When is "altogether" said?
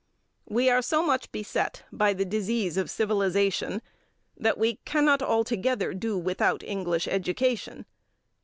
5.21-5.93